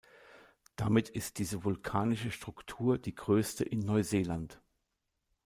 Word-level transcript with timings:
Damit 0.77 1.09
ist 1.09 1.37
diese 1.37 1.63
vulkanische 1.63 2.31
Struktur 2.31 2.97
die 2.97 3.13
größte 3.13 3.63
in 3.63 3.81
Neuseeland. 3.81 4.59